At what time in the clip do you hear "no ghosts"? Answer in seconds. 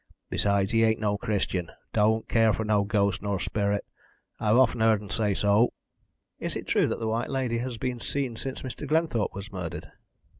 2.65-3.21